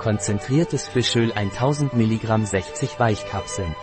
Konzentriertes 0.00 0.88
Fischöl 0.88 1.30
1000 1.30 1.92
mg 1.92 2.46
60 2.46 2.98
Weichkapseln. 2.98 3.76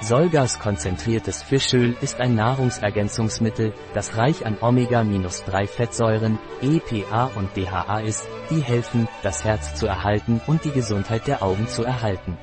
Solgas 0.00 0.58
konzentriertes 0.58 1.42
Fischöl 1.42 1.94
ist 2.00 2.20
ein 2.20 2.34
Nahrungsergänzungsmittel, 2.34 3.74
das 3.92 4.16
reich 4.16 4.46
an 4.46 4.56
Omega-3-Fettsäuren, 4.58 6.38
EPA 6.62 7.32
und 7.36 7.54
DHA 7.54 8.00
ist, 8.00 8.26
die 8.48 8.62
helfen, 8.62 9.08
das 9.22 9.44
Herz 9.44 9.74
zu 9.74 9.86
erhalten 9.86 10.40
und 10.46 10.64
die 10.64 10.70
Gesundheit 10.70 11.26
der 11.26 11.42
Augen 11.42 11.68
zu 11.68 11.84
erhalten. 11.84 12.38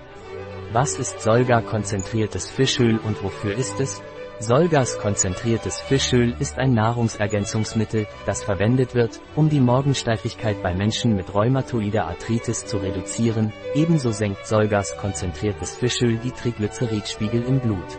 Was 0.72 1.00
ist 1.00 1.22
Solga 1.22 1.62
konzentriertes 1.62 2.48
Fischöl 2.48 3.00
und 3.00 3.24
wofür 3.24 3.56
ist 3.56 3.80
es? 3.80 4.04
Solgas 4.40 5.00
konzentriertes 5.00 5.82
Fischöl 5.82 6.36
ist 6.40 6.60
ein 6.60 6.76
Nahrungsergänzungsmittel, 6.76 8.06
das 8.28 8.44
verwendet 8.44 8.94
wird, 8.94 9.20
um 9.36 9.50
die 9.50 9.60
Morgensteifigkeit 9.60 10.62
bei 10.62 10.76
Menschen 10.76 11.16
mit 11.16 11.34
rheumatoider 11.34 12.06
Arthritis 12.06 12.64
zu 12.68 12.78
reduzieren, 12.78 13.52
ebenso 13.74 14.12
senkt 14.12 14.46
Solgas 14.46 14.96
konzentriertes 14.98 15.76
Fischöl 15.76 16.18
die 16.18 16.30
Triglyceridspiegel 16.30 17.42
im 17.46 17.60
Blut. 17.60 17.98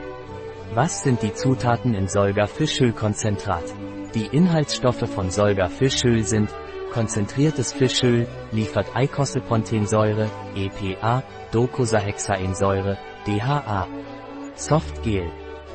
Was 0.75 1.03
sind 1.03 1.23
die 1.23 1.35
Zutaten 1.35 1.95
in 1.95 2.07
Solga 2.07 2.47
Fischölkonzentrat? 2.47 3.65
Die 4.15 4.27
Inhaltsstoffe 4.27 5.09
von 5.13 5.31
Solga 5.31 5.69
Fischöl 5.69 6.23
sind 6.23 6.51
Konzentriertes 6.93 7.73
Fischöl, 7.73 8.29
liefert 8.53 8.95
Eicosapentaensäure, 8.95 10.31
EPA, 10.55 11.25
Docosahexaensäure, 11.51 12.97
DHA. 13.27 13.89
Softgel, 14.55 15.31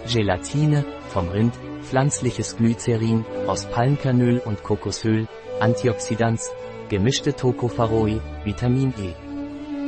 Gelatine, 0.06 0.86
vom 1.10 1.30
Rind, 1.30 1.54
pflanzliches 1.82 2.58
Glycerin, 2.58 3.26
aus 3.48 3.66
Palmkernöl 3.66 4.40
und 4.40 4.64
Kokosöl, 4.64 5.28
Antioxidants, 5.60 6.52
gemischte 6.90 7.34
Tocopherol, 7.34 8.22
Vitamin 8.44 8.94
E. 9.00 9.14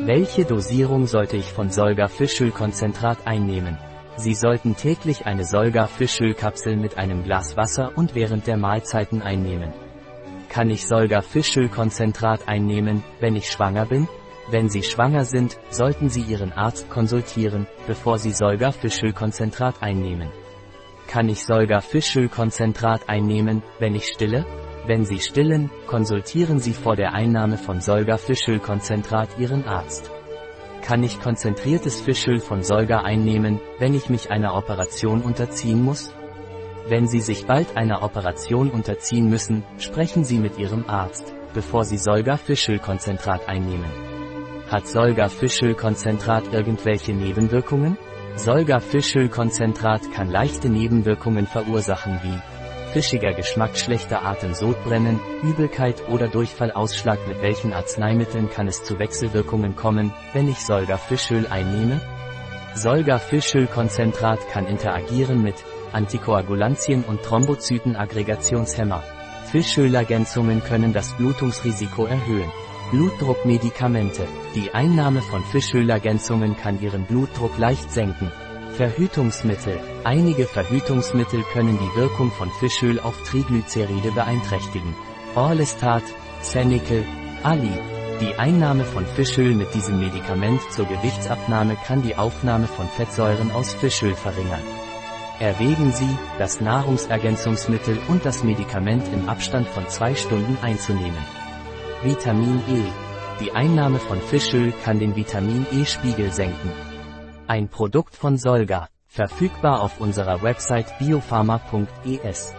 Welche 0.06 0.45
Dosierung 0.45 1.08
sollte 1.08 1.38
ich 1.38 1.52
von 1.52 1.70
Solga-Fischölkonzentrat 1.70 3.26
einnehmen? 3.26 3.78
Sie 4.17 4.34
sollten 4.34 4.76
täglich 4.76 5.26
eine 5.26 5.44
Solga-Fischölkapsel 5.44 6.78
mit 6.78 6.98
einem 6.98 7.23
Glas 7.23 7.58
Wasser 7.58 7.92
und 7.95 8.16
während 8.16 8.48
der 8.48 8.58
Mahlzeiten 8.58 9.22
einnehmen. 9.22 9.73
Kann 10.48 10.70
ich 10.70 10.88
Solga-Fischölkonzentrat 10.88 12.48
einnehmen, 12.48 13.04
wenn 13.20 13.36
ich 13.36 13.52
schwanger 13.52 13.86
bin? 13.86 14.08
Wenn 14.50 14.70
Sie 14.70 14.84
schwanger 14.84 15.26
sind, 15.26 15.58
sollten 15.70 16.10
Sie 16.10 16.22
Ihren 16.22 16.54
Arzt 16.54 16.90
konsultieren, 16.90 17.66
bevor 17.88 18.20
Sie 18.20 18.32
Solga-Fischölkonzentrat 18.32 19.82
einnehmen. 19.82 20.30
Kann 21.08 21.30
ich 21.30 21.44
Solga-Fischölkonzentrat 21.46 23.10
einnehmen, 23.10 23.64
wenn 23.80 23.96
ich 23.96 24.08
stille? 24.08 24.46
Wenn 24.86 25.04
Sie 25.04 25.20
stillen, 25.20 25.72
konsultieren 25.88 26.60
Sie 26.60 26.73
vor 26.73 26.96
der 26.96 27.14
Einnahme 27.14 27.58
von 27.58 27.82
Solga-Fischölkonzentrat 27.82 29.30
Ihren 29.40 29.66
Arzt. 29.66 30.12
Kann 30.84 31.02
ich 31.02 31.20
konzentriertes 31.20 32.02
Fischöl 32.02 32.40
von 32.40 32.62
Solga 32.62 33.00
einnehmen, 33.00 33.60
wenn 33.80 33.96
ich 33.96 34.10
mich 34.10 34.30
einer 34.30 34.56
Operation 34.56 35.23
unterziehen 35.23 35.82
muss? 35.82 36.14
Wenn 36.88 37.08
Sie 37.08 37.22
sich 37.22 37.48
bald 37.48 37.76
einer 37.76 38.04
Operation 38.04 38.70
unterziehen 38.70 39.28
müssen, 39.28 39.64
sprechen 39.80 40.23
Sie 40.23 40.38
mit 40.38 40.60
Ihrem 40.60 40.88
Arzt, 40.88 41.34
bevor 41.56 41.84
Sie 41.84 41.98
Solga-Fischölkonzentrat 41.98 43.50
einnehmen. 43.50 44.14
Hat 44.69 44.88
Solga-Fischölkonzentrat 44.88 46.52
irgendwelche 46.52 47.13
Nebenwirkungen? 47.13 47.97
Solga-Fischölkonzentrat 48.35 50.11
kann 50.11 50.31
leichte 50.31 50.69
Nebenwirkungen 50.69 51.45
verursachen 51.45 52.19
wie 52.23 52.39
fischiger 52.91 53.33
Geschmack, 53.33 53.77
schlechter 53.77 54.25
Atem, 54.25 54.55
Sodbrennen, 54.55 55.19
Übelkeit 55.43 56.09
oder 56.09 56.27
Durchfallausschlag. 56.27 57.19
Mit 57.27 57.43
welchen 57.43 57.73
Arzneimitteln 57.73 58.49
kann 58.49 58.67
es 58.67 58.83
zu 58.83 58.97
Wechselwirkungen 58.97 59.75
kommen, 59.75 60.11
wenn 60.33 60.49
ich 60.49 60.58
Solga-Fischöl 60.58 61.45
einnehme? 61.47 62.02
Solga-Fischölkonzentrat 62.73 64.49
kann 64.49 64.65
interagieren 64.65 65.43
mit 65.43 65.55
Antikoagulantien 65.92 67.04
und 67.04 67.21
Thrombozytenaggregationshemmer. 67.21 69.04
Fischölergänzungen 69.52 70.64
können 70.64 70.92
das 70.92 71.14
Blutungsrisiko 71.14 72.05
erhöhen. 72.05 72.52
Blutdruckmedikamente. 72.92 74.28
Die 74.56 74.73
Einnahme 74.73 75.22
von 75.22 75.44
Fischölergänzungen 75.44 76.56
kann 76.56 76.82
Ihren 76.82 77.06
Blutdruck 77.06 77.58
leicht 77.58 77.92
senken. 77.92 78.32
Verhütungsmittel. 78.76 79.80
Einige 80.04 80.46
Verhütungsmittel 80.46 81.44
können 81.54 81.80
die 81.80 82.00
Wirkung 82.00 82.32
von 82.32 82.50
Fischöl 82.60 83.00
auf 83.00 83.16
Triglyceride 83.23 84.12
beeinträchtigen. 84.12 84.94
Orlistat, 85.36 86.04
Xenical, 86.42 87.04
Ali. 87.44 87.72
Die 88.22 88.36
Einnahme 88.36 88.86
von 88.86 89.06
Fischöl 89.06 89.56
mit 89.56 89.73
diesem 89.73 90.00
Medikament 90.00 90.62
zur 90.72 90.86
Gewichtsabnahme 90.86 91.76
kann 91.86 92.02
die 92.02 92.16
Aufnahme 92.16 92.67
von 92.67 92.88
Fettsäuren 92.88 93.52
aus 93.52 93.73
Fischöl 93.73 94.16
verringern. 94.16 94.64
Erwägen 95.40 95.92
Sie, 95.92 96.17
das 96.40 96.62
Nahrungsergänzungsmittel 96.62 97.98
und 98.08 98.26
das 98.26 98.44
Medikament 98.44 99.04
im 99.14 99.28
Abstand 99.28 99.67
von 99.67 99.88
zwei 99.90 100.16
Stunden 100.16 100.58
einzunehmen. 100.62 101.45
Vitamin 102.05 102.61
E. 102.70 102.83
Die 103.39 103.52
Einnahme 103.52 103.98
von 103.98 104.21
Fischöl 104.21 104.71
kann 104.83 104.99
den 104.99 105.16
Vitamin 105.16 105.66
E-Spiegel 105.71 106.32
senken. 106.32 106.71
Ein 107.48 107.67
Produkt 107.67 108.16
von 108.16 108.38
Solga, 108.38 108.89
verfügbar 109.08 109.82
auf 109.82 109.99
unserer 109.99 110.43
Website 110.43 110.99
biopharma.es. 110.99 112.54